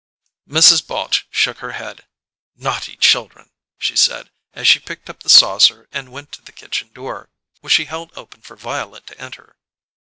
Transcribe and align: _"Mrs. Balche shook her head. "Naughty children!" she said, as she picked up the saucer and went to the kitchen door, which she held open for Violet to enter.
_"Mrs. 0.51 0.81
Balche 0.87 1.25
shook 1.29 1.59
her 1.59 1.73
head. 1.73 2.07
"Naughty 2.55 2.95
children!" 2.97 3.51
she 3.77 3.95
said, 3.95 4.31
as 4.51 4.67
she 4.67 4.79
picked 4.79 5.11
up 5.11 5.21
the 5.21 5.29
saucer 5.29 5.87
and 5.91 6.11
went 6.11 6.31
to 6.31 6.41
the 6.41 6.51
kitchen 6.51 6.91
door, 6.91 7.29
which 7.59 7.73
she 7.73 7.85
held 7.85 8.09
open 8.17 8.41
for 8.41 8.55
Violet 8.55 9.05
to 9.05 9.21
enter. 9.21 9.57